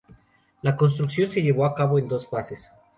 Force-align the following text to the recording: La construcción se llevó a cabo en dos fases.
La 0.63 0.75
construcción 0.77 1.29
se 1.29 1.43
llevó 1.43 1.63
a 1.63 1.75
cabo 1.75 1.99
en 1.99 2.07
dos 2.07 2.27
fases. 2.27 2.71